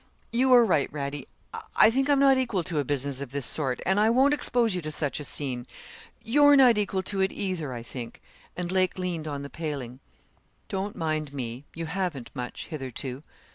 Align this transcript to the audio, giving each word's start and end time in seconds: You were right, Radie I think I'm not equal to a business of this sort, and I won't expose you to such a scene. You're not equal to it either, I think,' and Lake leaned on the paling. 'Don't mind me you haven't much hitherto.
You 0.31 0.49
were 0.49 0.65
right, 0.65 0.91
Radie 0.91 1.27
I 1.75 1.91
think 1.91 2.09
I'm 2.09 2.17
not 2.19 2.35
equal 2.35 2.63
to 2.63 2.79
a 2.79 2.83
business 2.83 3.21
of 3.21 3.29
this 3.29 3.45
sort, 3.45 3.81
and 3.85 3.99
I 3.99 4.09
won't 4.09 4.33
expose 4.33 4.73
you 4.73 4.81
to 4.81 4.89
such 4.89 5.19
a 5.19 5.23
scene. 5.23 5.67
You're 6.23 6.55
not 6.55 6.79
equal 6.79 7.03
to 7.03 7.21
it 7.21 7.31
either, 7.31 7.71
I 7.71 7.83
think,' 7.83 8.19
and 8.57 8.71
Lake 8.71 8.97
leaned 8.97 9.27
on 9.27 9.43
the 9.43 9.49
paling. 9.51 9.99
'Don't 10.69 10.95
mind 10.95 11.33
me 11.35 11.65
you 11.75 11.85
haven't 11.85 12.35
much 12.35 12.65
hitherto. 12.69 13.21